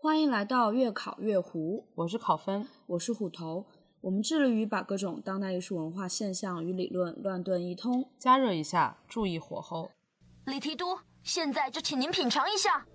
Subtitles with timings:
[0.00, 3.66] 欢迎来到月考月胡，我是考分，我是虎头。
[4.02, 8.08] 我们致力于把各种当代艺术文化现象与理论乱炖一通。
[8.18, 9.90] 加热一下，注意火候。
[10.44, 12.86] 李提督，现在就请您品尝一下。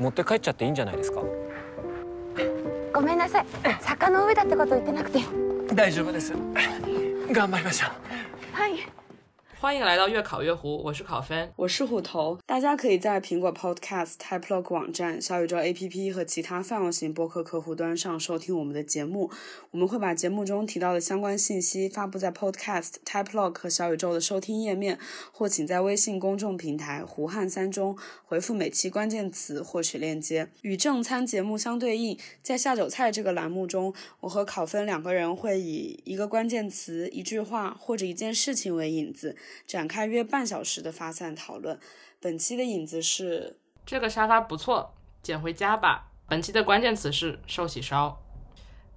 [0.00, 1.22] 持って帰っちゃっていいんじゃないですか
[2.92, 3.46] ごめんなさい
[3.80, 5.20] 坂の上だってこと言ってなくて
[5.73, 6.33] 大丈夫です。
[7.31, 7.89] 頑張りましょう。
[8.55, 8.98] はい。
[9.61, 12.39] 欢迎来到月考月湖，我是考分，我是虎头。
[12.45, 19.29] 大家可以在苹果 Podcast、Typelog 网站、小宇宙 APP 和其他泛用型播客客户端上收听我们的节目。
[19.71, 24.97] 我们会把节目中提到的相关信息发布在 Podcast、Typelog 和小宇宙的收听页面，
[25.33, 30.47] 或请在微信公众平台“胡汉三中”回复每期关键词获取链接。
[30.61, 39.35] 与正餐节目相对应，在下酒菜这个栏目中，我和考分两个人会以一个关键词、一句话或者一件事情为引子。
[39.65, 41.79] 展开约半小时的发散讨论。
[42.19, 46.11] 本期的影子是这个沙发不错，捡回家吧。
[46.27, 48.21] 本期的关键词是寿喜烧。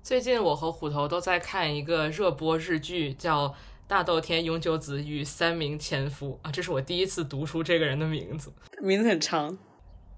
[0.02, 3.48] 最近我和虎头都在看一个热播日剧，叫
[3.86, 9.56] 《大豆田永久子与三名前夫》啊，这是我第一次读出这个人的名字，名字很长。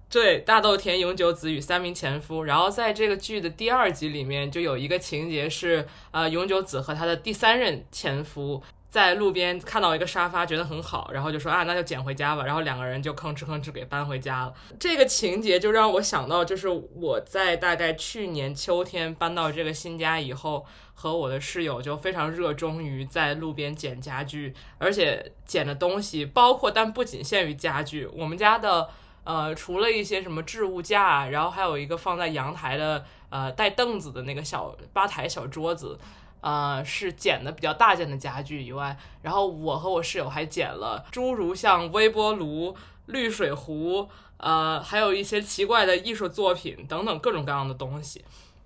[0.09, 2.43] 对，大豆田永久子与三名前夫。
[2.43, 8.61] 然后在这个剧的第二集里面，就有一个情节是，呃，永久子和他的第三任前夫。
[8.95, 12.45] 在路边看到一个沙发，觉得很好，然后就说啊，那就捡回家吧。
[12.45, 14.53] 然后两个人就吭哧吭哧给搬回家了。
[14.79, 28.07] 这个情节就让我想到，就是我在大概去年秋天搬到这个新家以后，和我的室友就非常热衷于在路边捡家具，而且捡的东西包括但不仅限于家具。
[28.13, 28.87] 我们家的
[29.25, 35.99] 呃，除了一些什么置物架，然后还有一个放在阳台的呃带凳子的那个小吧台小桌子。
[36.45, 42.75] 呃，是捡的比较大件的家具以外，然后我和我室友还捡了诸如像微波炉、
[43.07, 44.07] 滤水壶，
[44.37, 48.23] 呃，还有一些奇怪的艺术作品等等各种各样的东西。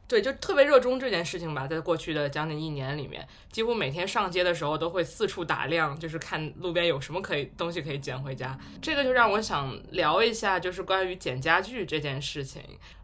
[0.09, 1.67] 对，就特别热衷这件事情吧。
[1.67, 8.57] 在过去的将近一年里面，几乎每天上街的时候都会四处打量，就是看路边有什么可以东西可以捡回家。
[8.81, 12.59] 这个就让我想聊一下，就是关于捡家具这件事情。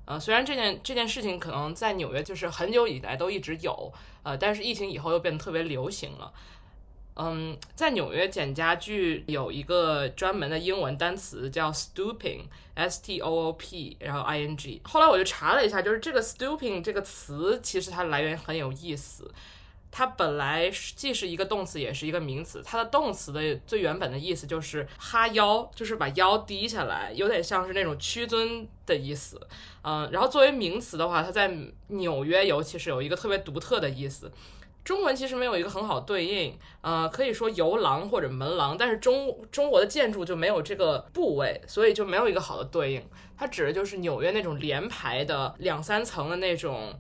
[0.06, 3.94] 呃，虽然这件这件事情可能在纽约就是很久以来都一直有，
[4.24, 6.34] 呃，但是疫情以后又变得特别流行了。
[7.18, 14.81] 嗯，在纽约捡家具有一个专门的英文单词叫 stooping，s t o o p，然后 i n g。
[14.84, 19.31] 后来我就查了一下，就是这个 stooping 这个词其实它来源很有意思。
[19.92, 22.62] 它本来既是一个动词，也是一个名词。
[22.66, 29.40] 它的动词的最原本的意思就是哈腰，就是把腰低下来，有点像是那种屈尊的意思。
[29.84, 31.50] 嗯，然后作为名词的话，它在
[31.88, 34.30] 纽约尤其是有一个特别独特的意思。
[34.85, 43.06] 中文其实没有一个很好对应，呃，可以说游廊或者门廊，但是中中国的建筑就没有这个部位，所以就没有一个好的对应。
[43.38, 46.97] 它指的就是纽约那种连排的两三层的那种。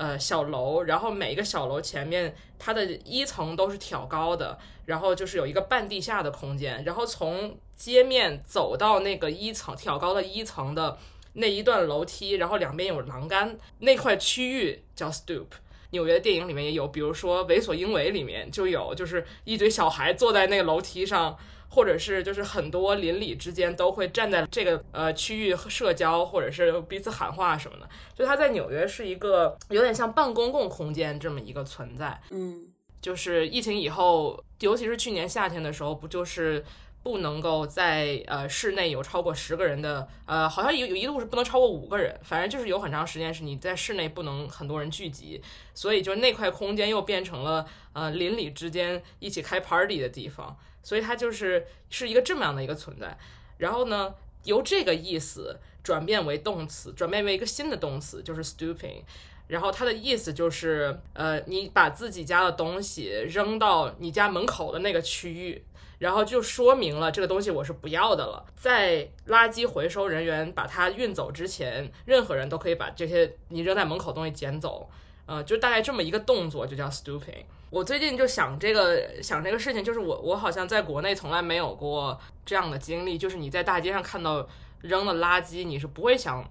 [0.00, 10.96] 呃，小楼，然后每一个小楼前面，它的一层都是挑高的，然后就是有一个半地下的空间，然后从街面走到那个一层挑高的一层的
[11.32, 15.46] 那一段楼梯，然后两边有栏杆，那块区域叫 stoop。
[15.90, 21.36] 纽约电影里面也有，比如说《为所应为》里面就有，就是一堆小孩坐在那个楼梯上。
[21.70, 27.86] 或者是就是很多邻里之间都会站在这个呃区域社交，或者是彼此喊话什么的。
[28.14, 32.18] 就它在纽约是一个有点像半公共空间这么一个存在。
[32.30, 32.66] 嗯，
[33.02, 36.64] 就是疫情以后，尤其是去年夏天的时候，不就是
[37.08, 45.40] 不能够在呃室内有超过十个人的，呃，好像有有一度是不能超过五个人，反正就是有很长时间是你在室内不能很多人聚集，
[45.72, 50.54] 所以就那块空间又变成了呃邻里之间一起开 party 的地方。
[50.82, 53.16] 所以它就是是一个这么样的一个存在，
[53.56, 54.14] 然后呢，
[54.44, 59.02] 由这个意思转变为动词，转变为一个新的动词，就是 stooping。
[59.46, 65.64] 然后它的意思就是，呃，你把自己家的东西扔到你家门口的那个区域，
[65.98, 68.44] 然后就说明了这个东西我是不要的了。
[68.56, 74.88] 在垃圾回收人员把它运走之前，任何人都可以把这些你扔在门口东西捡走。
[75.26, 77.44] 呃，就大概这么一个动作，就叫 stooping。
[77.68, 84.48] 我最近就想这个想这个事情，就是我我好像在国内从来没有过这样的经历，就是你在大街上看到
[84.80, 86.50] 扔的垃圾，你是不会想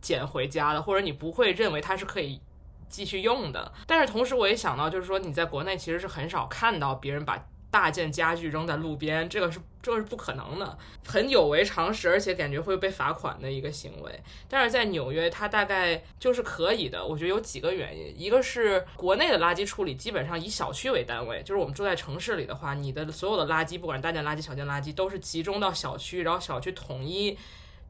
[0.00, 2.40] 捡回家的，或者你不会认为它是可以
[2.88, 3.72] 继续用的。
[3.86, 14.20] 但是同时我也想到，就是说你在国内其实是很少看到别人把大件家具扔在路边，这个是这个是不可能的，很有违常识，而且感觉会被罚款的一个行为。
[14.48, 17.04] 但是在纽约，它大概就是可以的。
[17.04, 27.36] 我觉得有几个原因，一个是国内的垃圾处理基本上以小区为单位，就是我们住在城市里的话，你的所有的垃圾，不管大件垃圾、小件垃圾，都是集中到小区，然后小区统一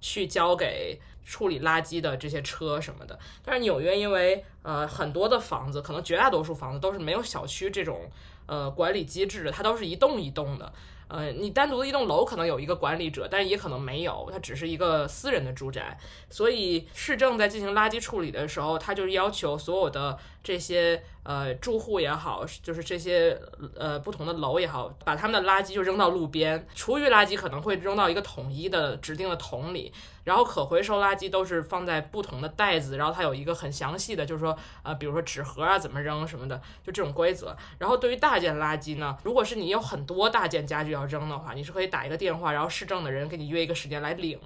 [0.01, 3.17] 去交给处理垃圾的这些车什么的。
[3.45, 8.11] 但是纽约因为呃很多的房子，可能绝大多数房子都是没有小区这种。
[8.47, 10.73] 呃，管理机制，它都是一栋一栋的。
[11.09, 15.97] 呃，你单独的一栋楼可能有一个管理者，但也可能没有，它只是一个私人的住宅。
[16.29, 23.37] 所以市政在进行垃圾处理的时候，它就是要求所有的这些呃住户也好，就是这些
[23.75, 29.93] 呃不同的楼也好，把他们的垃圾就扔到路边，厨余垃圾可能会扔到一个统一的指定的桶里。
[30.23, 37.57] 然后可回收垃圾都是放在不同的袋子，然后它有一个很详细的，就是说，呃，比如说纸盒啊怎么扔什么的，就这种规则。
[37.79, 44.37] 然后对于大件垃圾呢，如果是你有很多大件家具要扔的话，你是可以打一个电话，然后市政的人给你约一个时间来领，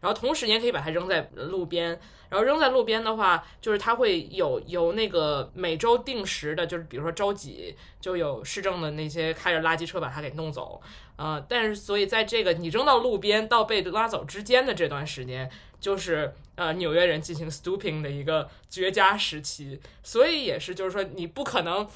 [0.00, 2.00] 然后同时你也可以把它扔在路边。
[2.30, 10.78] 然后扔在路边的话，就是它会有由那个每周定时的，就是比如说周几就有市政的那些开着垃圾车把它给弄走，
[11.16, 15.50] 呃，但是所以在这个你扔到路边到被拉走之间的这段时间，
[15.80, 21.88] 就是呃纽约人进行 stooping 的一个绝佳时期，所以也是就是说你不可能，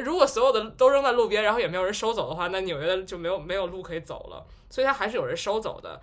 [0.00, 6.00] 如果所有的都扔在路边，然后也没有人收走的话，那纽约就没有没有路可以走了，所以它还是有人收走的。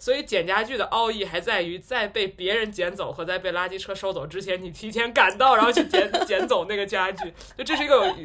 [0.00, 7.32] 所以捡家具的奥义还在于，在被别人捡走和在被垃圾车收走之前，你提前赶到，然后去捡 捡走那个家具。
[7.56, 8.16] 就这是一个有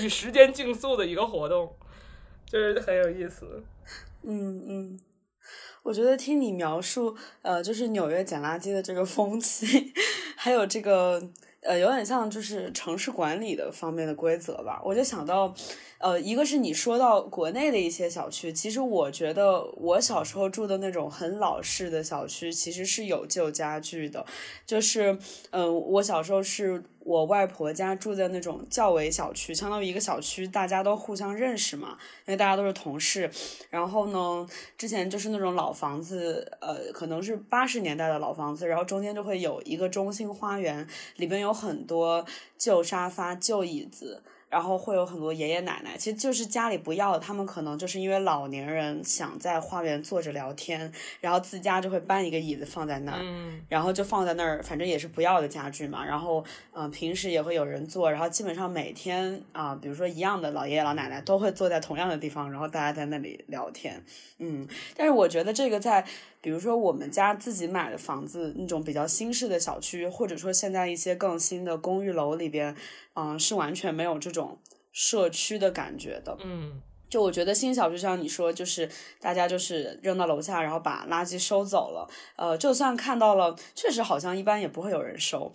[0.00, 1.76] 与时间竞速的一个活动，
[2.48, 3.64] 就是很有意思。
[4.22, 5.00] 嗯嗯，
[5.82, 9.92] 我觉得听你描述，呃，就是纽约捡垃圾的这个风气，
[10.38, 11.20] 还有这个。
[11.66, 14.80] 呃，有点像就是城市管理的方面的规则吧。
[14.84, 15.52] 我就想到，
[15.98, 24.24] 呃，一个是你说到国内的一些小区，其实我觉得我小时候住的那种很老式的小区，其实是有旧家具的。
[24.64, 25.18] 就是，
[25.50, 26.82] 嗯，我小时候是。
[27.06, 33.30] 我外婆家住在那种教委小区，相当于一个小区，大家都互相认识嘛，因为大家都是同事。
[33.70, 34.44] 然后呢，
[34.76, 42.26] 之前就是那种老房子，呃，可能是八十年代的老房子，然后中间就会有一个中心花园，里边有很多
[42.58, 44.20] 旧沙发、旧椅子。
[44.48, 50.90] 然后会有很多爷爷奶奶，其实就是家里不要，他们可能就是因为老年人想在花园坐着聊天，
[51.20, 53.22] 然后自家就会搬一个椅子放在那儿，
[53.68, 56.04] 然后就放在那儿，反正也是不要的家具嘛。
[56.04, 64.02] 然后，嗯，平时也会有人坐，然后基本上每天啊，比如说一样的老爷爷老奶奶都会坐在同样的地方，然后大家在那里聊天，
[64.38, 64.66] 嗯。
[64.96, 66.04] 但是我觉得这个在。
[66.46, 72.72] 比如说我们家自己买的房子，那种比较新式的小区，或者说现在一些更新的公寓楼里边，
[73.16, 74.56] 嗯，是完全没有这种
[74.92, 76.38] 社区的感觉的。
[76.44, 78.88] 嗯，就我觉得新小区像你说，就是
[79.20, 82.08] 大家就是扔到楼下，然后把垃圾收走了。
[82.36, 85.52] 呃，就算看到了，确实好像一般也不会有人收。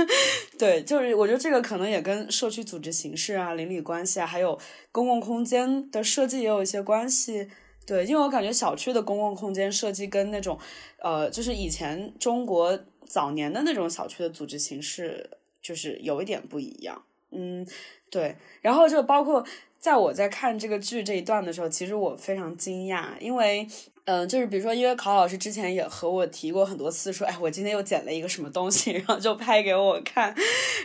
[0.58, 4.58] 对，就是我觉得这个可能也跟社区组织形式啊、邻里关系啊，还有
[4.92, 7.48] 公共空间的设计也有一些关系。
[7.86, 10.58] 对，因为我感觉小区的公共空间设计跟那种，
[10.98, 15.30] 呃，就是以前中国早年的那种小区的组织形式，
[15.62, 17.02] 就是有一点不一样。
[17.30, 17.66] 嗯，
[18.10, 18.36] 对。
[18.60, 19.46] 然后就包括
[19.78, 23.68] 在我在看这个剧这一段的时候，其实我非常惊讶，因为。
[24.06, 30.32] 嗯，就是比如说，因为考老师之前也和我提过很多次，说，哎，我今天又捡了一个什么东西，然后就拍给我看。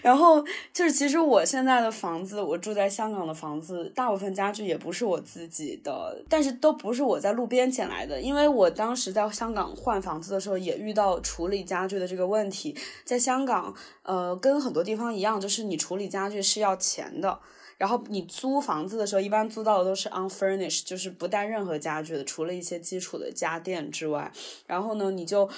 [0.02, 12.76] 然后就是，其实我现在的房子，我住在香港的房子，大部分家具也不是我自己的，但是都不是我在路边捡来的，因为我当时在香港换房子的时候，也遇到处理家具的这个问题。
[13.06, 17.38] 在香港，呃，跟很多地方一样，就是你处理家具是要钱的。
[17.82, 24.32] 然后你租房子的时候，一般租到的都是 unfurnished，就是不带任何家具的，除了一些基础的家电之外。
[24.68, 25.50] 然后呢，你就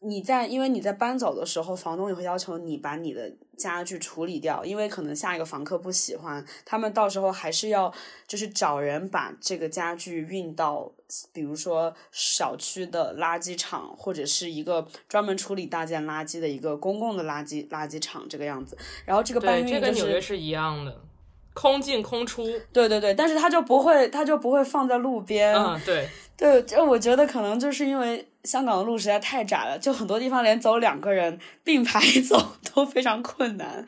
[0.00, 7.90] 你在，因为你在搬走的时候，房东也会要求你把你的家具处理掉，因为可能下一个房客不喜欢，他们到时候还是要
[8.26, 10.92] 就是找人把这个家具运到，
[11.32, 18.76] 比如说小区的垃圾场，或者是一个专门处理大件垃圾的一个公共的垃圾垃圾场这个样子。
[19.06, 21.00] 然后这个搬运这个纽约是一样的。
[21.54, 25.54] 空进空出，对对对，但是它就不会，它就不会放在路边。
[25.54, 33.84] 嗯，对对，就我觉得可能就是因为香港的路实在太窄了，就很多地方连走两个人并排走都非常困难，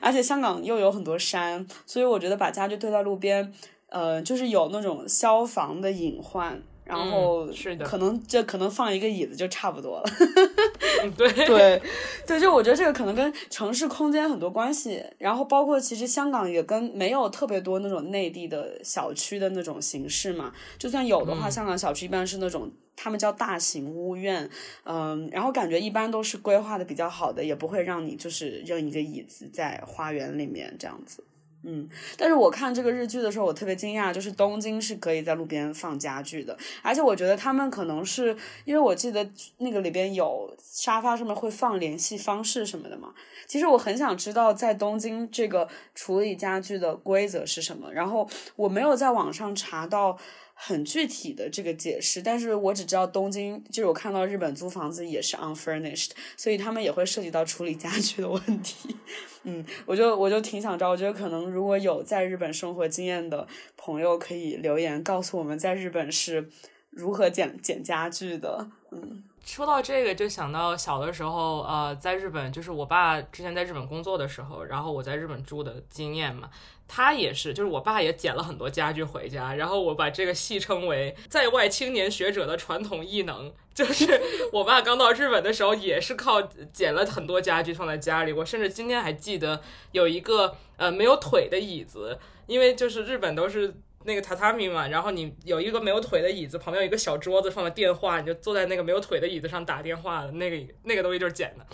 [0.00, 3.52] 而且香港又有很多山，所以我觉得把家具堆在路边，
[3.88, 6.62] 呃，就是有那种消防的隐患。
[6.86, 10.04] 然后是的可能这可能放一个椅子就差不多了。
[11.02, 11.82] 嗯对对，
[12.26, 24.48] 对，就我觉得这个可能跟城市空间很多关系，然后包括其实香港也跟没有特别多那种内地的小区的那种形式嘛，就算有的话，香港小区一般是那种他们叫大型屋苑，
[24.84, 31.22] 嗯，然后感觉一般都是规划的比较好的，也不会让你就是扔一个椅子在花园里面这样子。
[31.68, 43.12] 嗯，但是我看这个日剧的时候，我特别惊讶，就是东京是可以在路边放家具的，而且我觉得他们可能是因为我记得那个里边有沙发上面会放联系方式什么的嘛。
[43.48, 50.16] 其实我很想知道在东京这个处理家具的规则是什么，然后我没有在网上查到
[50.58, 58.96] 很具体的这个解释，但是我只知道东京就是我看到日本租房子也是 unfurnished，所以他们也会涉及到处理家具的问题。
[59.42, 63.46] 嗯，我就我就挺想知道，我觉得可能如果有在日本生活经验的
[63.76, 66.48] 朋友，可以留言告诉我们在日本是
[66.90, 68.68] 如何捡捡家具的。
[68.90, 76.50] 嗯，说到这个，就想到小的时候，呃，在日本，就是我爸之前在日本工作的时候，然后我在日本住的经验嘛。
[76.88, 83.52] 他也是，就是我爸也捡了很多家具回家，然后我把这个戏称为在外青年学者的传统异能。
[83.72, 84.20] 就是
[84.52, 88.32] 我爸刚到日本的时候，也是靠捡了很多家具放在家里。
[88.32, 89.60] 我甚至今天还记得
[89.92, 93.74] 有一个呃没有腿的椅子，因为就是日本都是
[94.06, 101.66] 那个榻榻米嘛，然后你有一个没有腿的椅子，旁边有一个小桌子放了电话，你就坐在那个没有腿的椅子上打电话的那个那个东西就是捡的。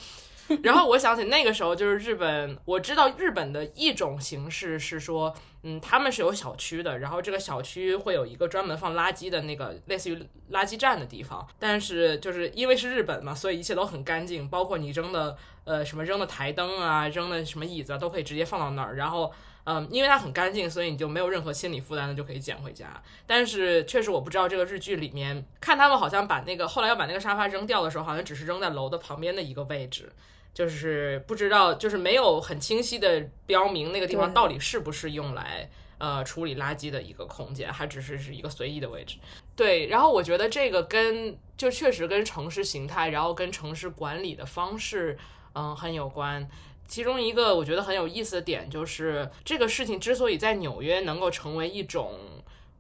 [0.65, 10.17] 然后我想起那个时候，就是日本，我知道日本的一种形式是说，嗯，他们是有小区的，然后这个小区会有一个专门放垃圾的那个类似于
[10.51, 19.33] 垃圾站的地方，但是就是因为是日本嘛，所以一切都很干净，包括你扔的呃什么扔的台灯啊，扔的什么椅子啊，都可以直接放到那儿，然后。
[19.65, 23.01] 嗯，因为它很干净，所以你就没有任何心理负担的就可以捡回家。
[23.27, 30.11] 但是确实我不知道这个日剧里面，看他们好像把那个后来要把那个沙发扔掉的时候，好像只是扔在楼的旁边的一个位置，
[30.53, 39.17] 就是不知道，就是没有很清晰的标明那个地方到底是不是用来呃处理垃圾的一个空间，还只是是一个随意的位置。
[39.55, 45.17] 对，然后我觉得这个跟就确实跟城市形态，然后跟城市管理的方式，
[45.55, 46.49] 嗯，很有关。
[46.87, 52.19] 其中一个我觉得很有意思的点就是，这个事情之所以在纽约能够成为一种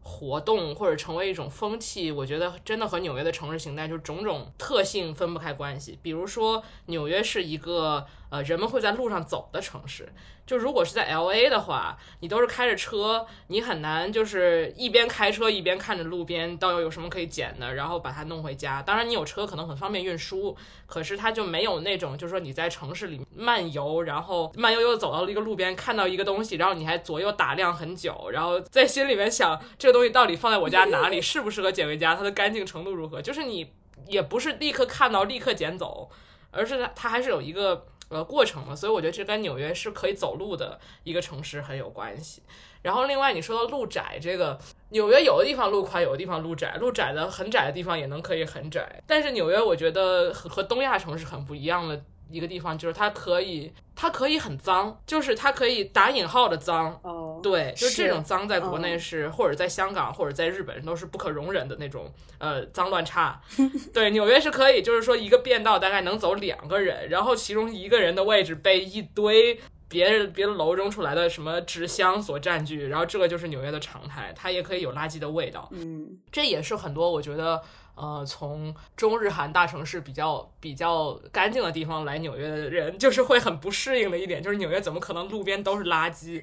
[0.02, 5.98] 活动或者成为一种风气，我觉得真的和纽约的城市形态就是种种特性分不开关系。
[6.02, 10.10] 比如说，纽约是一个呃人们会在路上走的城市。
[10.46, 18.82] 就如果是在 L A 的话，你都是开着车，你很难就是一边开车一边看着路边到底有什么可以捡的，然后把它弄回家。
[18.82, 33.20] 当然，你有车可能很方便运输，可是它就没有那种，就是说你在城市里漫游，然后慢悠悠走到了一个路边，看到一个东西，然后你还左右打量很久，然后在心里面想这个东西到底放在我家哪里，适不适合捡回家，它的干净程度如何？
[33.20, 33.70] 就是你
[34.08, 36.10] 也不是立刻看到立刻捡走，
[36.50, 37.86] 而是它还是有一个。
[38.12, 42.42] 呃，过程嘛，所以我觉得这跟纽约是可以走路的一个城市很有关系。
[42.82, 44.58] 然后另外你说到路窄，这个
[44.90, 49.02] 纽约有的地方路宽，有的地方路窄，路窄的很窄的地方也能可以很窄。
[49.06, 52.02] 但是纽约我觉得和和东亚城市很不一样的。
[52.30, 56.98] 一个地方就是它可以，它可以很脏，就是它可以打引号的脏。
[57.02, 63.40] 哦，对，就这种脏，在国内是或者在香港或者在日本都是不可容忍的那种，呃，脏乱差。
[63.92, 69.58] 对，纽约是可以，就是说一个便道大概能走两个人，然后其中一个人的位置被一堆
[69.88, 75.68] 别人别的楼扔出来的什么纸箱所占据，然后这个就是纽约的常态，它也可以有垃圾的味道。
[75.72, 77.60] 嗯，这也是很多我觉得。
[77.94, 86.42] 呃，从中日韩大城市比较比较干净的地方来纽约的人，就是会很不适应的一点，就是纽约怎么可能路边都是垃圾？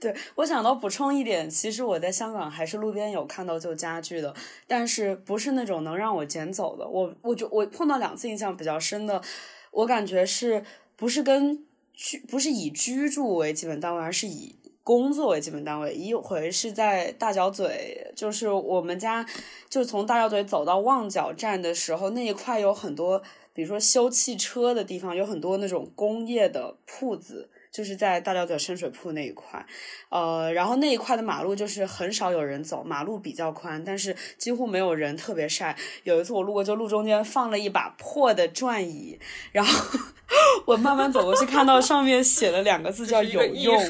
[0.00, 4.34] 对我想到补充一点，其实我在香港还是路边有看到旧家具的，
[4.66, 6.86] 但是不是那种能让我捡走的。
[6.86, 9.22] 我我就我碰到两次印象比较深的，
[9.70, 10.64] 我感觉是
[10.96, 14.56] 不是跟居不是以居住为基本单位，而是以。
[14.84, 19.24] 工作为基本单位，一回是在大角嘴，就是我们家，
[19.70, 23.22] 就从大角嘴走到旺角站的时候，那一块有很多，
[23.54, 27.48] 比如说修汽车的地方，有很多那种工业的铺子。
[27.72, 29.64] 就是在大角咀深水埗那一块，
[30.10, 35.74] 呃，然后那一块的马路就是很少有人走，马路比较宽，但是几乎没有人，特别晒。
[36.04, 39.18] 有一次我路过，就路中间放了一把破的转椅，
[39.52, 39.98] 然后
[40.66, 43.82] 我慢慢走过去，看到上面写了两个字叫“有用”。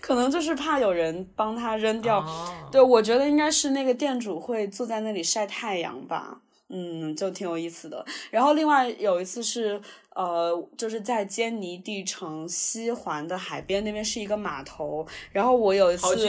[0.00, 2.24] 可能就是怕有人帮他扔掉。
[2.70, 6.40] 对，我觉得应该是那个店主会坐在那里晒太阳吧。
[6.68, 8.04] 嗯，就挺有意思的。
[8.30, 9.80] 然后另外有一次是，
[10.18, 16.26] 呃，就是在坚尼地城西环的海边那边是一个码头，然后我有一次，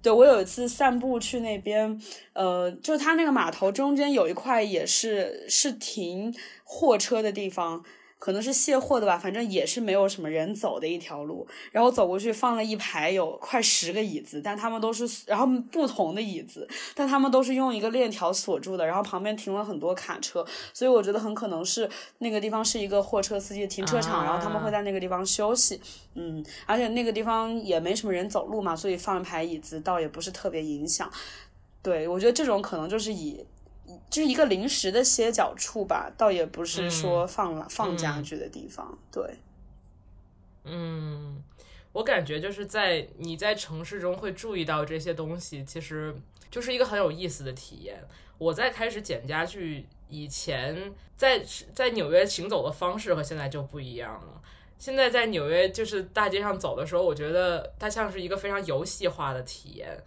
[0.00, 2.00] 对我有一次散步去那边，
[2.32, 7.84] 呃，就它那个码头中间有一块也是是停货车的地方。
[8.18, 11.46] 可能是卸货的吧，反正也是没有什么人走的一条路。
[11.70, 18.86] 然后走过去放了一排有快十个椅子，但他们都是然后不同的椅子，但他们都是用一个链条锁住的。
[18.86, 25.80] 然后旁边停了很多卡车，所以我觉得很可能是那个地方是一个货车司机的停车场，啊然后他们会在那个地方休息。
[26.14, 31.10] 嗯，而且那个地方也没什么人走路嘛，所以放一排椅子倒也不是特别影响。
[31.82, 33.44] 对，我觉得这种可能就是以。
[34.10, 38.98] 就是一个临时的歇脚处吧，倒也不是说放、放家具的地方。
[39.12, 39.38] 对，
[40.64, 41.42] 嗯，
[41.92, 46.14] 我感觉就是在你在城市中会注意到这些东西，其实
[46.50, 48.02] 就是一个很有意思的体验。
[48.38, 51.42] 我在开始捡家具以前，在
[51.74, 54.42] 在纽约行走的方式和现在就不一样了。
[54.78, 60.02] 现在在纽约就是大街上走的时候，我觉得它像是一个非常游戏化的体验。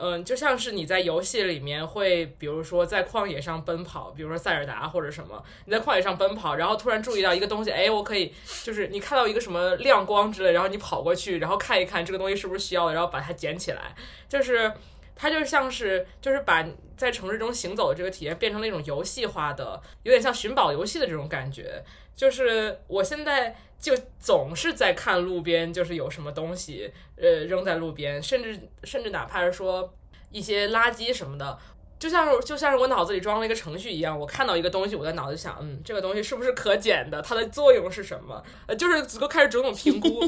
[0.00, 8.32] 嗯，就像是你在游戏里面会，比如说在旷野上奔跑，比如说塞尔达或者什么，你在旷野上奔跑，然后突然注意到一个东西，哎，我可以，
[8.64, 13.94] 就是你看到一个什么亮光之类，然后你跑过去，然后看一看这个东西是不是需要的，然后把它捡起来，
[14.28, 14.72] 就是
[15.14, 16.66] 它就像是就是把
[16.96, 21.82] 在城市中行走的这个体验变成了一种游戏化的，有点像寻宝游戏的这种感觉。
[22.16, 29.92] 就是我现在就总是在看路边，就是有什么东西，呃，扔在路边，甚至甚至哪怕是说
[30.30, 31.58] 一些垃圾什么的，
[31.98, 37.22] 就像是就像是我脑子里装了一个程序一样，我看到一个东西，我在脑子想，嗯，这个东西是不是可捡的？
[37.22, 38.42] 它的作用是什么？
[38.68, 40.20] 呃，就是足够开始种种评估。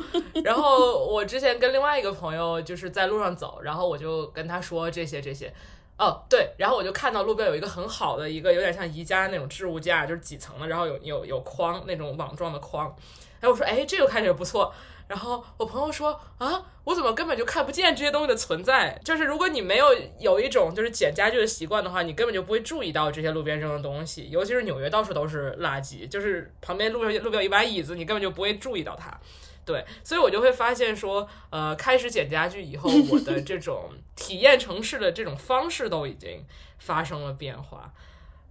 [0.42, 5.52] 然后我之前跟另外一个朋友就是在路上走，然后我就跟他说这些这些。
[5.98, 12.92] 哦，对，然后我就看到路边有一个很好的一个有点像宜家那种置物架，就是几层的，然后有有有框那种网状的框。
[13.42, 14.72] 然后我说，哎，这个看起来不错。
[15.08, 18.98] 然后我朋友说，啊，我怎么根本就看不见这些东西的存在？
[19.04, 24.30] 就是如果你没有有一种就是捡家具的习惯的话，你根本就不会注意到这些路边扔的东西。
[24.30, 29.12] 尤其是纽约到处都是垃圾，就是旁边路上路边有一把椅子，你根本就不会注意到它。
[29.66, 36.42] 对，所以我就会发现说，呃，开始捡家具以后，我的这种 体验城市的这种方式都已经
[36.78, 37.92] 发生了变化。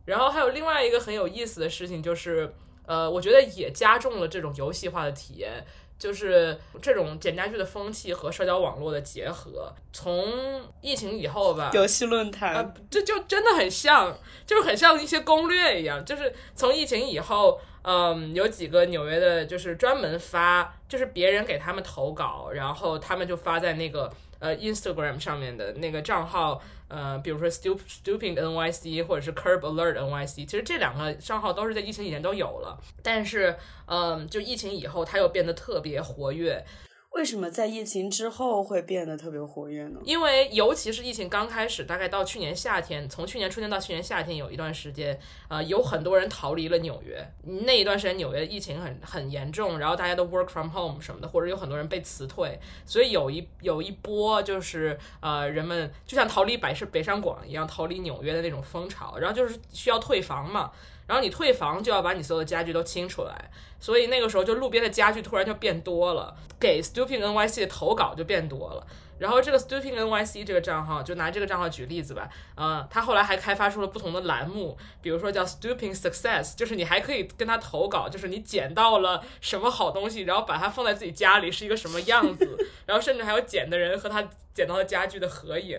[0.05, 2.53] 然后还有另外一个很有意思的事情，就是，
[2.91, 5.65] 呃，我觉得也加重了这种游戏化的体验，
[5.98, 9.74] 就是这种捡家具的风气和社交网络的结合。
[9.93, 14.13] 从疫情以后吧，游戏论坛，呃，这就真的很像，
[14.45, 16.04] 就是很像一些攻略一样。
[16.04, 36.63] 就是从疫情以后，嗯，有几个纽约的，就是专门发，就是别人给他们投稿，然后他们就发在那个呃 Instagram 上面的那个账号，呃，比如说 Stup Stooping NYC 或者是 Curb Alert NYC，其实这两个账号都是在疫情以前都有了，但是嗯，就疫情以后，它又变得特别活跃。
[37.12, 40.00] 为什么在疫情之后会变得特别活跃呢？
[40.06, 45.19] 因为尤其是疫情刚开始，大概到去年夏天，从去年春天到去年夏天，有一段时间，
[45.50, 47.21] 呃，有很多人逃离了纽约。
[47.43, 60.71] 那一段时间，纽约疫情很很严重，然后大家都 work from home 什么的，或者有很多人被辞退，所以有一有一波就是呃，人们就像逃离百是北上广一样，逃离纽约的那种风潮，然后就是需要退房嘛。
[61.12, 68.88] 然后你退房就要把你所有的家具都清出来，所以那个时候就路边的家具突然就变多了，给 Stupid NYC 的投稿就变多了。
[69.19, 85.78] 然后这个 Stupid NYC 这个账号，就拿这个账号举例子吧，呃，他后来还开发出了不同的栏目，比如说叫 Stupid Success，就是你还可以跟他投稿，就是你捡到了什么好东西，然后把它放在自己家里是一个什么样子，然后甚至还有捡的人和他捡到的家具的合影，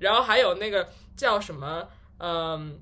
[0.00, 1.86] 然后还有那个叫什么，
[2.18, 2.80] 嗯。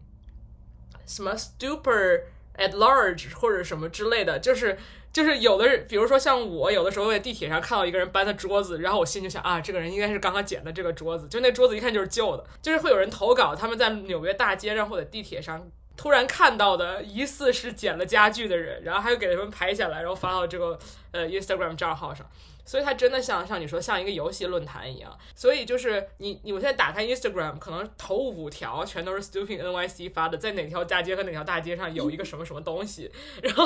[1.06, 2.22] 什么 stupor
[2.56, 4.76] at large 或者什么之类的，就是
[5.12, 20.78] 就是有的，比如说像我，有的时候在地铁上看到一个人搬的桌子，然后我心就想啊，这个人应该是刚刚捡的这个桌子，就那桌子一看就是旧的，就是会有人投稿，他们在纽约大街上或者地铁上突然看到的疑似是捡了家具的人，然后还有给他们拍下来，然后发到这个
[21.10, 22.26] 呃 Instagram 账号上。
[22.64, 33.10] 所以它真的像像你说像一个游戏论坛一样，所以就是你你我现在打开 Instagram，可能头五条全都是 Stupid NYC 发的，在哪条大街和哪条大街上有一个什么什么东西，
[33.42, 33.64] 然后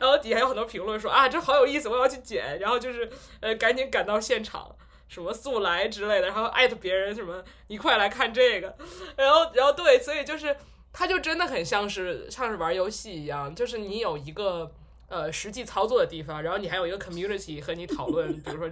[0.00, 4.74] 然后底下有很多评论说啊这好有意思，我要去捡，然后就是呃赶紧赶到现场，
[5.08, 8.76] 什么速来之类的，然后艾特别人什么你快来看这个，
[9.16, 10.56] 然后然后对，所以就是
[10.92, 14.72] 它就真的很像是像是玩游戏一样，就是你有一个。
[15.08, 18.70] 呃实际操作的地方，然后你还有一个 community 和你讨论，比如说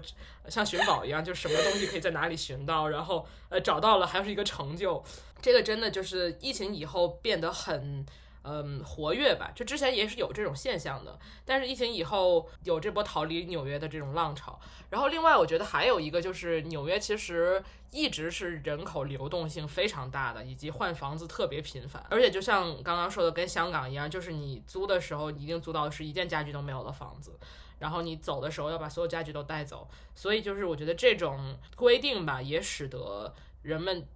[0.48, 5.02] 像寻宝一样，就什么东西可以在哪里寻到，然后呃找到了还是一个成就，
[5.42, 8.06] 这个真的就是疫情以后变得很。
[8.48, 14.56] 嗯，活跃吧，就之前也是有这种现象的，但是疫情以后有这波逃离纽约的这种浪潮。
[14.88, 22.06] 然后另外，我觉得还有一个就是纽约其实一直是人口流动性非常大的，以及换房子特别频繁。
[22.08, 27.36] 而且就像刚刚说的，跟香港一样，就是你租的时候一定租到的是一件家具都没有的房子，
[27.80, 29.88] 然后你走的时候要把所有家具都带走。
[30.14, 34.06] 所以就是我觉得这种规定吧，也使得人们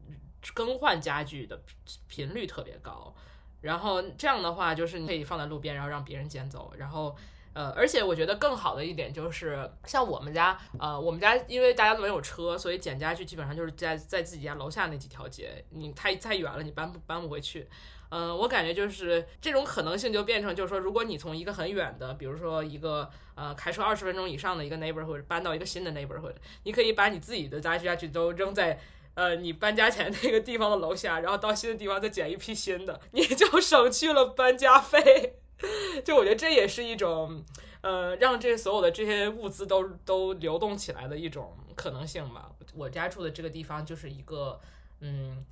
[0.54, 1.60] 更换家具的
[2.06, 3.12] 频率特别高。
[3.60, 6.72] 然后这样的话，就是你可以放在路边，然后让别人捡走。
[6.78, 7.14] 然后，
[7.52, 15.64] 呃，而且我觉得更好的一点就是，像我们家，呃，我们家因为大家都没有车，所以捡家具基本上就是在在自己家楼下那几条街。
[15.70, 17.68] 你太太远了，你搬不搬不回去。
[18.08, 28.80] 嗯，我感觉就是这种可能性就变成，就是说，如果你从一个很远的，比如说一个呃开车二十分钟以上的一个 neighborhood 搬到一个新的 neighborhood，你可以把你自己的家具家具都扔在。
[29.14, 35.36] 呃，你搬家前那个地方的楼下，然后到新的地方再捡一批新的，你就省去了搬家费。
[36.04, 37.44] 就我觉得这也是一种，
[37.82, 42.50] 呃，让这所有的这些物资都都流动起来的一种可能性吧。
[42.74, 44.58] 我家住的这个地方就是一个，
[45.00, 45.44] 嗯，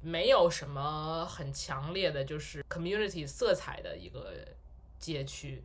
[0.00, 4.32] 没有什么很强烈的，就是 community 色彩的一个
[4.98, 5.62] 街区。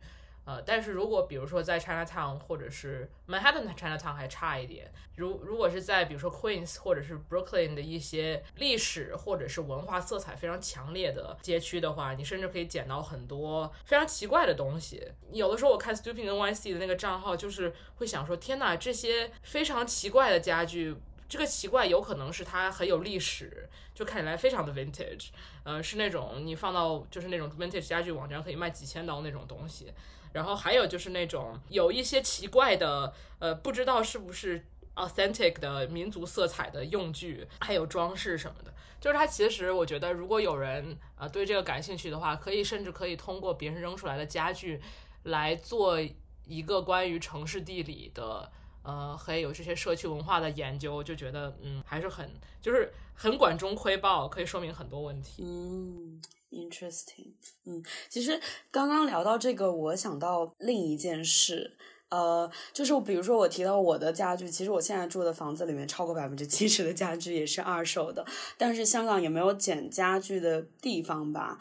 [0.50, 15.06] 呃，但是如果比如说在 Chinatown 或者是 Manhattan 的 Chinatown 还差一点，如如果是在比如说 Queens 或者是 Brooklyn 的一些历史或者是文化色彩非常强烈的街区的话，你甚至可以捡到很多非常奇怪的东西。
[15.30, 20.96] 有的时候我看 Stupid NYC 的那个账号，就是会想说，天哪，这些非常奇怪的家具，
[21.30, 25.28] 这个奇怪有可能是它很有历史，就看起来非常的 vintage，
[25.64, 29.92] 呃，是那种你放到就是那种 vintage 家具网站可以卖几千刀那种东西。
[30.32, 34.64] 然后还有就是那种有一些奇怪的，呃，不知道是不是
[34.96, 38.72] authentic 的民族色彩的用具，还有装饰什么的。
[39.00, 44.80] 就是它其实，我觉得如果有人呃对这个感兴趣的话，可以甚至可以通过别人扔出来的家具
[45.22, 45.98] 来做
[46.44, 48.50] 一个关于城市地理的，
[48.82, 55.42] 呃，还有这些社区文化的研究，就觉得嗯还是很就是很管中窥豹，可以说明很多问题。
[55.44, 56.20] 嗯。
[56.52, 57.28] Interesting，
[57.64, 58.40] 嗯，其实
[58.72, 61.76] 刚刚聊到这个，我想到另一件事，
[62.08, 68.26] 呃，就是比如说我提到我的家具，其实我现在住的房子里面超过百分之七十的家具也是二手的，
[68.58, 71.56] 但是香港也没有捡家具的地方吧。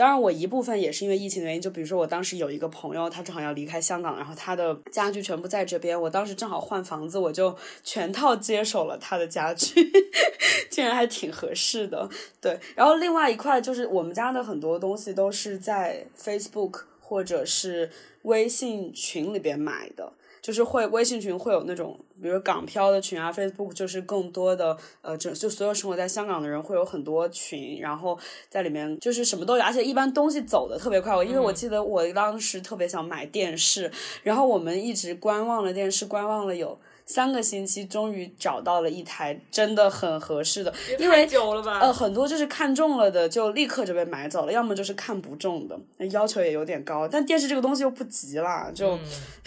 [0.00, 1.60] 当然，我一部分也是因为疫情的原因。
[1.60, 6.00] 就比如说，我当时有一个朋友，他正好要离开香港，然后他的家具全部在这边。
[6.00, 9.92] 我当时正好换房子，我就全套接手了他的家具，
[10.72, 12.08] 竟然还挺合适的。
[12.40, 17.90] 对，然后另外一块就是我们家的很多东西都是在 Facebook 或者是
[18.22, 20.14] 微信群里边买的。
[20.42, 31.14] 就是会微信群会有那种，比如港漂的群啊，Facebook 就是更多的，呃，就就所有生活在香港的人会有很多群，然后在里面就是什么都有，而且一般东西走的特别快。
[31.14, 33.90] 我因为我记得我当时特别想买电视，
[34.22, 36.78] 然后我们一直观望了电视，观望了有。
[37.12, 41.80] 三个星期，终于找到了一台真的很合适的，因为久了吧？
[41.80, 45.76] 呃，很多就是看中了的就立刻就被买走了，要么就是看不中的，
[46.12, 47.08] 要求也有点高。
[47.08, 48.96] 但电视这个东西又不急啦，就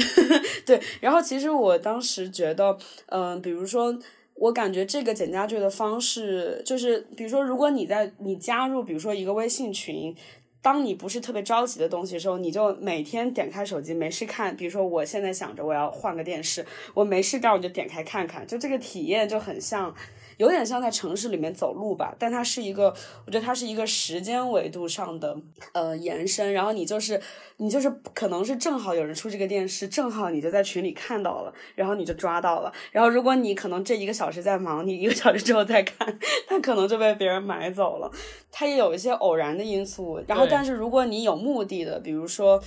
[0.67, 0.81] 对。
[0.99, 3.97] 然后其实我当时觉得，嗯，比如说，
[4.35, 10.13] 我感觉这个减家具的方式，就是比如说，如果你在你加入，比如说一个微信群。
[10.63, 14.55] 当你不是特别着急的东西的时候，你就每天点开手机没事看。
[14.55, 19.93] 比如说，我现在想着我要换个电视，我没事干我就点开看看，就这个体验就很像。
[20.37, 22.93] 有点像在城市里面走路吧，但它是一个，
[23.25, 25.37] 我觉得它是一个时间维度上的
[25.73, 26.53] 呃延伸。
[26.53, 27.21] 然后你就是
[27.57, 32.71] 你就是可能是正好有人出这个电视，正好你就在群里看到了，然后你就抓到了。
[32.91, 38.11] 然后如果你可能这一个小时在忙，你一个小时之后再看，它可能就被别人买走了。
[38.51, 40.21] 它也有一些偶然的因素。
[40.27, 42.61] 然后，但是如果你有目的的，比如说，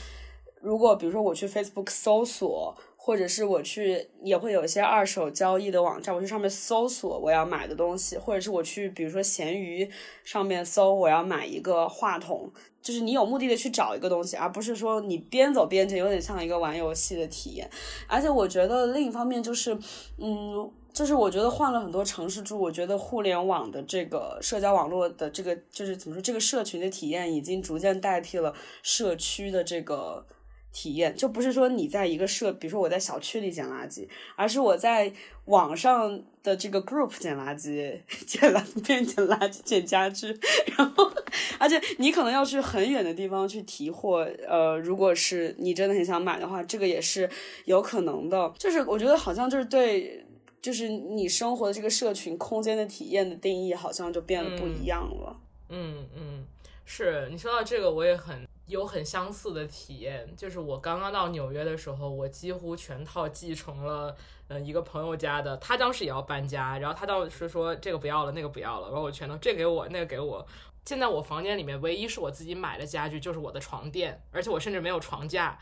[0.61, 2.77] 如果比如说我去 Facebook 搜索。
[3.07, 9.89] 或者是我去也会有一些二手交易的网站，我去上面搜索我要买的东西，或者是我去比如说闲鱼
[10.25, 12.51] 上面搜我要买一个话筒，
[12.83, 17.71] 就是你有目的的去找一个东西，而不是说你边走边捡，有点像一个玩游戏的体验。
[18.09, 19.79] 而且我觉得另一方面就是，
[20.19, 30.27] 嗯，就是我觉得换了很多城市住，我觉得互联网的这个社交网络的这个就是怎么说，这个社群的体验已经逐渐代替了社区的这个。
[30.77, 35.11] 体验，就不是说你在一个社，比如说我在小区里捡垃圾，而是我在
[35.47, 40.39] 网上的这个 group 捡垃圾， 捡垃圾边捡垃圾捡家具，
[40.77, 41.11] 然后
[41.59, 47.31] 而且你可能要去很远的地方去提货，呃，如果是你真的很想买的话，这个也是
[47.65, 48.53] 有可能的。
[48.59, 50.23] 就是我觉得好像就是对。
[50.63, 55.37] 就是你生活的这个社群空间的体验的定义，好像就变得不一样了。
[55.69, 56.45] 嗯嗯，
[56.87, 60.35] 是你说到这个，我也很有很相似的体验。
[60.37, 64.17] 就是我刚刚到纽约的时候，我几乎全套继承了，
[64.49, 65.57] 嗯，一个朋友家的。
[65.59, 70.47] 他当时也要搬家，然后他当时说这个不要了，那个不要了，然后我全都这给我，那个给我。
[70.85, 75.59] 现在我房间里面唯一是我自己买的家具，就是我的床垫，而且我甚至没有床架。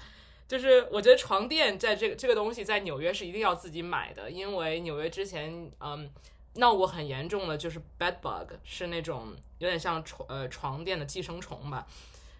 [0.47, 6.11] 就是我觉得床垫在这个这个东西在纽约是一定要自己买的，因为纽约之前嗯
[6.55, 11.87] 闹过很严重的就是 bed bug，是那种有点像床呃床垫的寄生虫吧。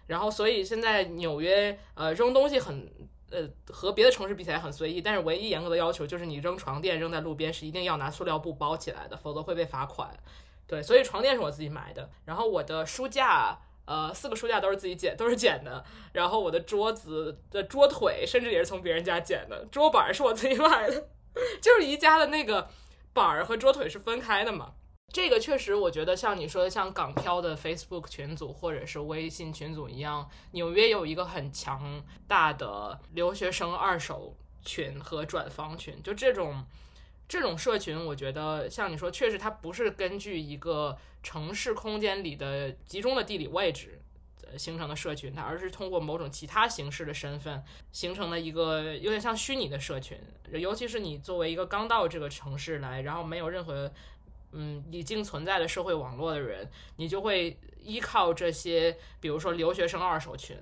[0.07, 2.91] 然后所以现在纽约呃扔东西很
[3.31, 10.15] 呃和别的城市比起来很随意，但是唯一严格的要求就是你扔床垫扔在路边是一定要拿塑料布包起来的，否则会被罚款。
[10.67, 13.59] 对，所以床垫是我自己买的，然后我的书架。
[13.87, 15.85] 呃，四个书架都是自己捡，都是捡的。
[16.13, 19.63] 然后我的桌子的桌腿，甚至也是从别人家捡的。
[19.71, 21.07] 桌板是我自己买的，
[21.61, 22.67] 就是宜家的那个
[23.15, 24.73] 板儿和桌腿是分开的嘛。
[25.11, 36.63] 这个确实，我觉得像你说的，像港漂的 Facebook 群组或者是微信群组一样，纽约有一个很强大的留学生二手群和转房群，就这种。
[37.27, 43.99] 这种社群，我觉得像你说，确实它不是根据一个城市空间里的集中的地理位置
[44.57, 50.17] 形成的社群，它而是通过某种其他形式的身份形成的一个有点像虚拟的社群。
[50.51, 53.91] 尤其是你作为一个刚到这个城市来，然后没有任何
[54.55, 60.57] 嗯已经存在的社会网络的人，你就会依靠这些，比如说留学生二手群。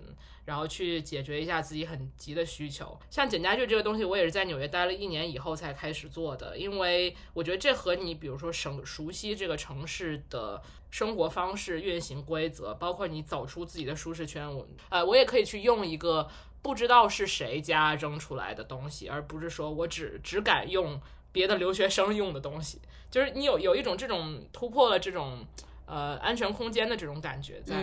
[0.45, 16.29] 然后去解决一下自己很急的需求，像捡家具这个东西，我也是在纽约待了一年以后才开始做的，因为我觉得这和你比如说熟熟悉这个城市的生活方式、运行规则，包括你走出自己的舒适圈，我呃，我也可以去用一个
[16.61, 20.99] 不知道是谁家扔出来的东西，而不是说我只只敢用
[21.33, 22.79] 别的留学生用的东西，
[23.11, 25.45] 就是你有有一种这种突破了这种
[25.85, 27.75] 呃安全空间的这种感觉，在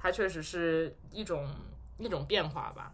[0.00, 1.46] 它确实是一种。
[1.98, 2.92] 一种变化吧，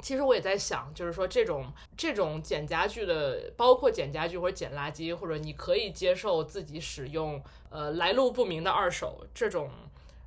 [0.00, 9.70] 其实我也在想，就是说这种这种捡家具的，包括捡家具或者捡垃圾，或者你可以接受自己使用呃来路不明的二手这种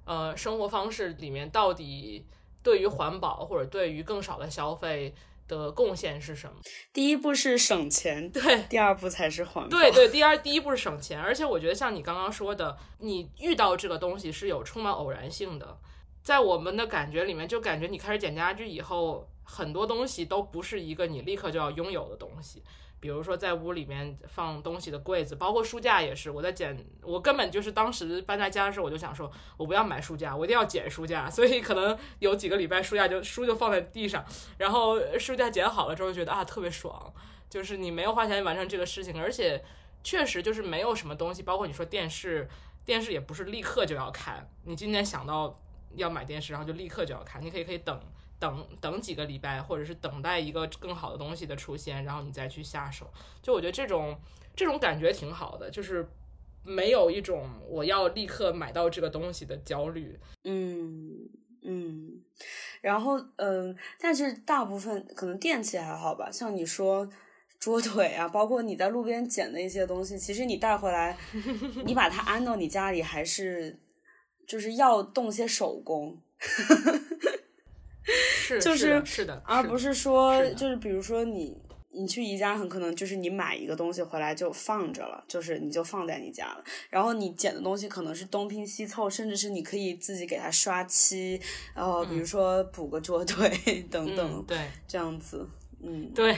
[0.06, 2.26] 呃生活方式里面，到底
[2.64, 5.14] 对于环保或者对于更少的消费
[5.50, 6.54] 的贡献是什么？
[6.94, 15.78] 第一步是省钱，对，第二步才是环保，对对，第二第一步是省钱，而且我觉得像你刚刚说的，你遇到这个东西是有充满偶然性的。
[16.22, 22.64] 在我们的感觉里面，就感觉你开始捡家具以后，很多东西都不是一个你立刻就要拥有的东西。
[23.00, 26.30] 比如说，在屋里面放东西的柜子，包括书架也是。
[26.30, 31.30] 我在捡，我根本就是当时搬在家的时候，我就想说，我不要买书架，我一定要捡书架。
[31.30, 34.26] 所以可能有几个礼拜，书架就书就放在地上，
[34.58, 37.14] 然后书架捡好了之后，觉得啊特别爽，
[37.50, 39.64] 就是你没有花钱完成这个事情，而且
[40.04, 42.50] 确实就是没有什么东西，包括你说电视，
[42.86, 45.60] 电视也不是立刻就要看，你今天想到。
[45.96, 47.44] 要买电视，然后就立刻就要看。
[47.44, 48.00] 你可以可以等
[48.40, 53.06] 等等几个礼拜，或者是等待一个更好的东西的出现，然后你再去下手。
[53.42, 54.18] 就我觉得这种
[54.56, 56.08] 这种感觉挺好的，就是
[56.64, 60.20] 没有一种我要立刻买到这个东西的焦虑。
[60.46, 61.30] 嗯
[61.64, 62.22] 嗯，
[62.82, 67.10] 然后嗯，但是大部分可能电器还好吧，像你说
[67.60, 71.18] 桌腿啊，包括你在路边捡的一些东西，其实你带回来，
[71.86, 73.80] 你把它安到你家里还是。
[74.48, 76.20] 就是要动些手工，
[78.56, 81.56] 是就是是的，而不是说就是比如说你
[81.92, 86.64] 你去宜家，很可能就是你买一个东西回来就放着了，就是你就放在你家了。
[86.90, 91.40] 然后你捡的东西可能是东拼西凑，甚至是你可以自己给它刷漆，
[91.74, 93.50] 然后比如说补个桌腿
[93.90, 94.58] 等等，对，
[94.88, 95.48] 这样子，
[95.82, 96.38] 嗯，对，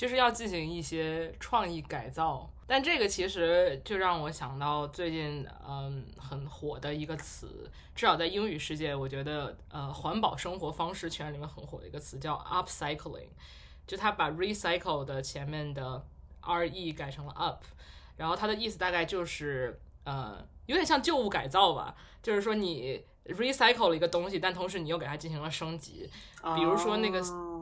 [0.00, 2.48] 就是要进行一些创意改造。
[2.66, 13.28] 但这个其实就让我想到最近嗯很火的一个词，至少在英语世界，我觉得呃环保生活方式圈里面很火的一个词叫 upcycling，
[13.86, 16.02] 就他把 recycle 的前面的
[16.40, 17.62] re 改成了 up，
[18.16, 26.08] 然后它的意思大概就是呃有点像旧物改造吧，就是说你 recycle 了一个东西，但同时你又给它进行了升级，
[26.56, 27.20] 比如说那个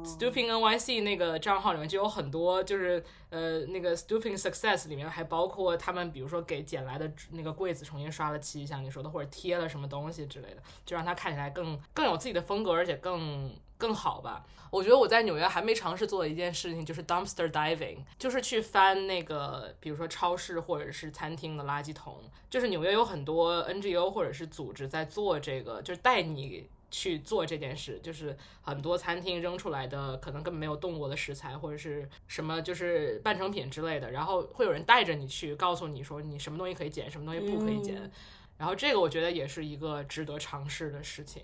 [0.09, 14.45] Stooping NYC 那个账号里面就有很多，就是呃那个 Stooping Success 里面还包括他们，比如说给捡来的那个柜子重新刷了漆，像你说的，或者贴了什么东西之类的，就让它看起来更更有自己的风格，而且更更好吧。
[14.71, 22.23] 我觉得我在纽约还没尝试做的一件事情就是 dumpster diving，就是去翻那个比如说超市或者是餐厅的垃圾桶。
[22.51, 26.69] 就是纽约有很多 NGO 或者是组织在做这个，就是带你。
[26.91, 38.11] 去做这件事，就是很多餐厅扔出来的可能根本没有动过的食材，或者是什么就是半成品之类的，然后会有人带着你去，告诉你说你什么东西可以捡，什么东西不可以捡。
[38.57, 41.43] 然后这个我觉得也是一个值得尝试的事情。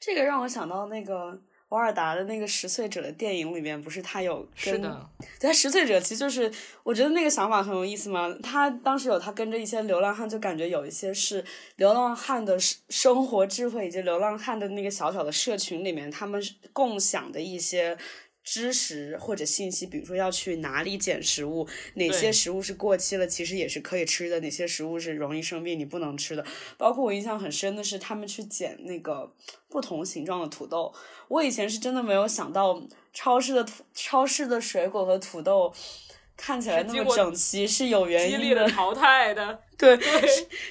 [0.00, 1.40] 这个让我想到那个。
[1.72, 8.30] 瓦尔达的那个十岁者的电影里面，不是他有是的，他十岁者其实就是我觉得那个想法很有意思嘛。
[8.42, 11.42] 他当时有他跟着一些流浪汉，就感觉有一些是
[11.76, 12.58] 流浪汉的
[12.90, 16.42] 生活智慧，以及流浪汉的那个小小的社群里面，他们
[16.74, 17.96] 共享的一些。
[18.44, 26.44] 知识或者信息，比如说要去哪里捡食物，哪些食物是过期了，其实也是可以吃的；哪些食物是容易生病，你不能吃的。
[26.76, 29.32] 包括我印象很深的是，他们去捡那个
[29.68, 30.92] 不同形状的土豆。
[31.32, 32.78] 我以前是真的没有想到，
[33.14, 35.72] 超市的土、超市的水果和土豆
[36.36, 38.68] 看起来那么整齐是有原因的。
[38.68, 40.06] 淘汰的，对对，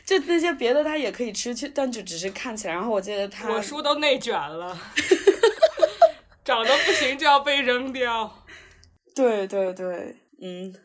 [0.05, 2.73] 就那些别的它也可以吃，去但就只是看起来。
[2.75, 4.79] 然后我记得他果蔬都内卷了。
[6.45, 8.43] 长得不行就要被扔掉，
[9.15, 10.75] 对对对，嗯。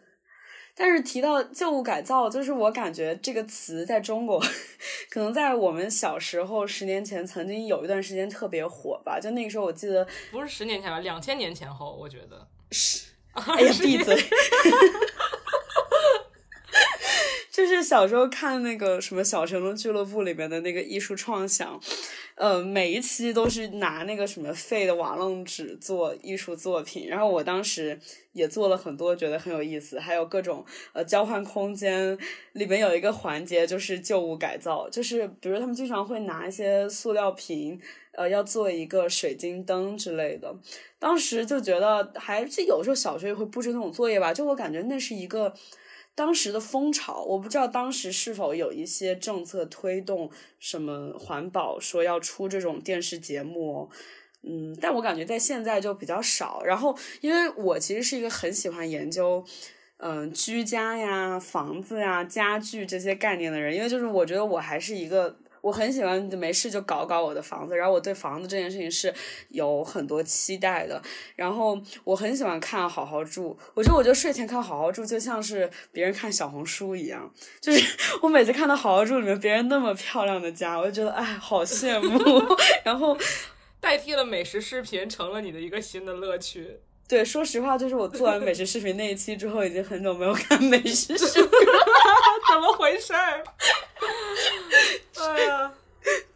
[0.77, 4.39] 但是提到旧物改造，就是我感觉这个词在中国，
[5.09, 9.19] 可能在我们小时候十年前曾经有一段时间特别火吧。
[9.19, 13.07] 就那个时候，我记得不是十年前吧，两千年前后，我觉得是。
[13.33, 14.17] 哎呀，闭嘴！
[17.57, 21.81] 就是小时候看那个什么《小神龙俱乐部》里面的那个艺术创想，
[22.35, 27.09] 呃，每一期都是拿那个什么废的瓦楞纸做艺术作品。
[27.09, 27.99] 然后我当时
[28.33, 29.99] 也做了很多，觉得很有意思。
[29.99, 32.19] 还有各种呃交换空间
[32.53, 37.81] 里面有一个环节就是旧物改造，就是比如他们经常会拿一些塑料瓶，
[38.13, 40.55] 呃，要做一个水晶灯之类的。
[40.99, 45.55] 当时就觉得还是有时候小学也会布置那种作业吧，就我感觉那是一个。
[46.17, 53.89] 当时的风潮，我不知道当时是否有一些政策推动什么环保，说要出这种电视节目，
[54.43, 56.63] 嗯，但我感觉在现在就比较少。
[56.65, 59.45] 然后，因为我其实是一个很喜欢研究，
[59.99, 65.39] 嗯，居家呀、房子呀、家具这些概念的人，因为就是我觉得我还是一个。
[65.67, 69.13] 我很喜欢没事就搞搞我的房子，然后我对房子这件事情是
[69.49, 71.03] 有很多期待的。
[71.35, 77.29] 然后我很喜欢看《好好住》，我觉得我就睡前看《好好住》就像是别人看小红书一样，
[77.61, 77.85] 就是
[78.23, 82.21] 我每次看到《好好住》里面别人那么漂亮的家，我就觉得哎，好羡慕。
[82.85, 83.19] 然后
[83.81, 86.79] 代替了美食视频，成了你的一个新的乐趣。
[87.09, 91.85] 对，说实话，就是我做完美食视频那一期之后，已经很久没有看美食视频了，
[92.53, 93.43] 怎么回事儿？
[95.19, 95.73] 哎呀，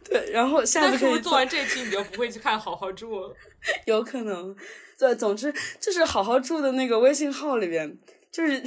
[0.03, 3.35] 对，然后下次可以做完这期，你就不会去看好好住了。
[3.85, 4.55] 有可能，
[4.97, 7.95] 对，总之就是好好住的那个微信号里边，
[8.31, 8.59] 就是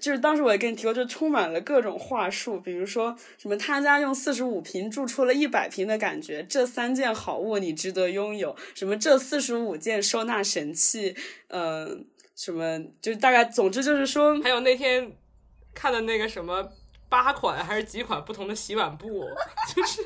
[0.00, 11.16] 就是当时我也跟你提过，就充满了各种话术，比如说什么他家用四十五平住出了一百平的感觉，这三件好物你值得拥有，什么这四十五件收纳神器，
[11.48, 12.06] 嗯，
[12.36, 15.12] 什么就大概，总之就是说，还有那天
[15.74, 16.70] 看的那个什么。
[17.10, 19.28] 八款还是几款不同的洗碗布，
[19.74, 20.02] 就是，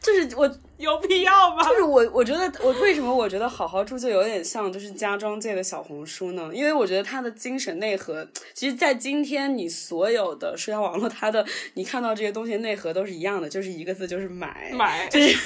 [0.00, 1.62] 就是我有必要吗？
[1.68, 6.50] 就是我，我觉得我为什么我觉得好好住就有点像就是家装界的小红书呢？
[6.54, 15.36] 因为我觉得它的精神内核，其实，在今天你所有的社交网络，它的你看到这些东西内核都是一样的，就是一个字，就是买，买，就是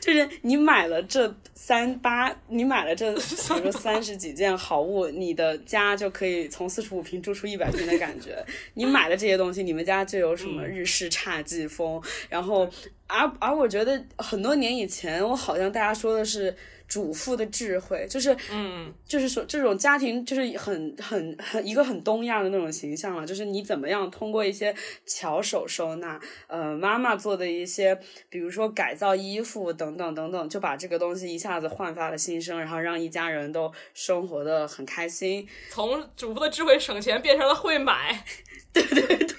[0.00, 1.34] 就是你买了这。
[1.54, 8.44] 三八，你买了这， 比如说三十几件好物，你的家就可以从四十五平住出一百平的感觉。
[8.74, 12.02] 你买了这些东西，你们家就有什么日式侘寂风。
[12.28, 12.68] 然后，
[13.06, 16.56] 而而我觉得很多年以前，我好像大家说的是。
[16.88, 24.74] 主妇的智慧，就是，嗯，就是说这种家庭就是很很很一个很东亚的那种形象了，就是你怎么样通过一些
[25.06, 35.48] 巧手收纳，呃，妈妈做的一些，比如说改造衣服等等等等，就把这个东西一下子焕发了新生，然后让一家人都生活的很开心。
[35.70, 38.22] 从主妇的智慧省钱变成了会买，
[38.70, 39.31] 对 对对，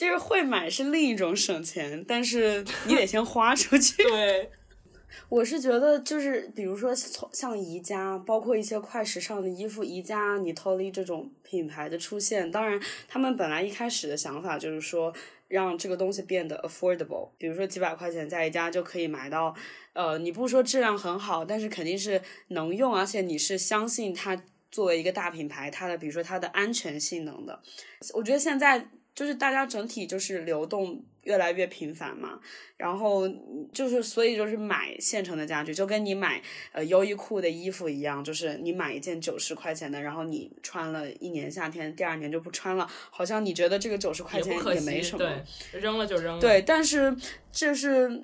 [0.00, 4.02] 就是会买是另一种省钱，但是你得先花出去。
[4.08, 4.50] 对。
[5.28, 15.12] 我是觉得，就是比如说，从像宜家，包括一些快时尚的衣服，宜家、你 Tolly 这种品牌的出现，当然，他们本来一开始的想法就是说，
[15.48, 17.28] 让这个东西变得 affordable。
[17.36, 19.54] 比如说几百块钱在宜家就可以买到，
[19.92, 27.60] 呃，你不说质量很好，但是肯定是能用，而且你是相信它作为一个大品牌，它的比如说它的安全性能的。
[28.14, 28.88] 我觉得现在
[29.20, 32.40] 就是大家整体就是流动越来越频繁嘛，
[32.78, 33.28] 然后
[33.70, 36.40] 就是所以就是买现成的家具，就跟你买
[36.72, 46.40] 呃优衣库的衣服一样，就是你买一件九十块钱的，然后你穿了一年夏天，第二年就不穿了，好像你觉得这个九十块钱也没什么，对，扔了就扔了。
[46.40, 47.14] 对，但是
[47.52, 48.22] 这是。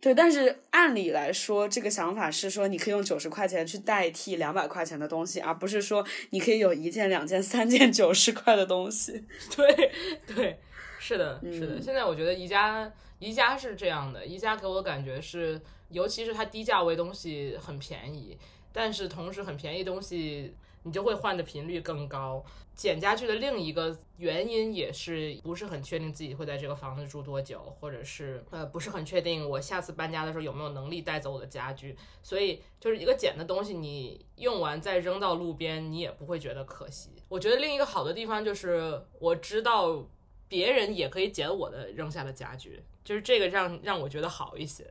[0.00, 9.24] 对，但是按理来说，这个想法是说，你可以用九十块钱去代替两百块钱的东西，而不是说你可以有一件、两件、三件九十块的东西。
[9.56, 9.92] 对
[10.34, 10.58] 对，
[10.98, 11.80] 是的，是的。
[11.80, 18.38] 现在我觉得宜家，宜家是这样的，宜家给我的感觉是，尤其是它低价位东西很便宜，
[18.72, 20.54] 但是同时很便宜东西
[20.86, 22.42] 你就会换的频率更高。
[22.76, 37.10] 捡家具的另一个原因也是不是很确定自己会在这个房子住多久，或者是呃不是很确定我下次搬家的时候有没有能力带走我的家具，所以就是一个捡的东西，你用完再扔到路边，你也不会觉得可惜。
[37.28, 40.06] 我觉得另一个好的地方就是我知道
[40.46, 44.86] 别人也可以捡我的扔下的家具，就是这个让让我觉得好一些。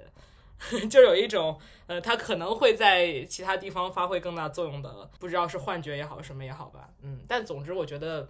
[0.90, 8.28] 就有一种，呃，它可能会在其他地方发挥更大作用的，不知道是幻觉也好，什么也好吧，嗯，但总之我觉得，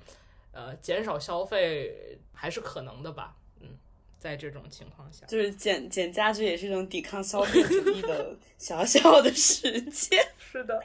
[0.53, 3.77] 呃，减少消费还是可能的吧，嗯，
[4.18, 10.81] 在这种情况下，就是减减家具也是一种抵抗消费主义的小小的实践， 是的，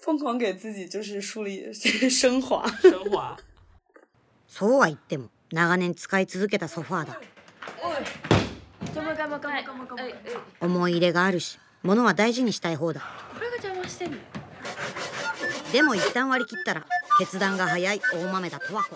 [0.00, 3.36] 疯狂给自己就是树立升华， 升华。
[4.48, 8.27] そうは言っても長年使い続けたソファーだ
[10.61, 13.01] 思い入れがあるし物は大事にしたい方だ。
[13.33, 14.17] これが邪魔してんの？
[15.71, 16.85] でも一旦割り切ったら
[17.19, 18.89] 決断が早い大豆田十和子